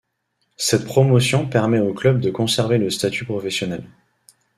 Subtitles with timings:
[0.57, 3.83] Cette promotion permet au club de conserver le statut professionnel.